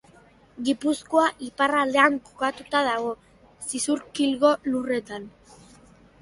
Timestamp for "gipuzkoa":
0.69-1.25